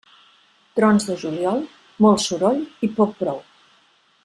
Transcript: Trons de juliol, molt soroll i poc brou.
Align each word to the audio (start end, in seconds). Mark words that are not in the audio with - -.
Trons 0.79 1.05
de 1.09 1.17
juliol, 1.25 1.61
molt 2.07 2.25
soroll 2.25 2.65
i 2.89 2.91
poc 2.97 3.15
brou. 3.23 3.41